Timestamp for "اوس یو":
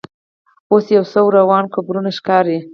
0.71-1.03